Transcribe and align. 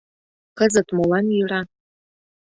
Кызыт 0.57 0.87
молан 0.95 1.25
йӧра? 1.35 1.61